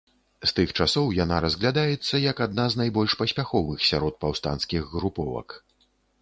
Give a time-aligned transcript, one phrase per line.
[0.43, 5.47] З тых часоў яна разглядаецца як адна з найбольш паспяховых сярод паўстанцкіх груповак.